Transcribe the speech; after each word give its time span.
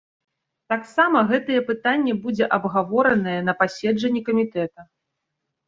Таксама 0.73 1.21
гэтае 1.31 1.59
пытанне 1.69 2.13
будзе 2.25 2.49
абгаворанае 2.59 3.39
на 3.53 3.57
пасяджэнні 3.63 4.21
камітэта. 4.33 4.91